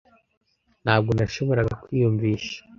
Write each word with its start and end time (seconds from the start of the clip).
Ntabwo 0.83 1.09
nashoboraga 1.13 1.73
kwiyumvisha. 1.83 2.57